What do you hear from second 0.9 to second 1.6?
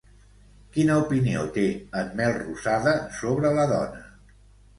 opinió